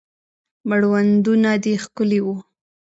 [0.69, 2.37] مړوندونه دې ښکلي وه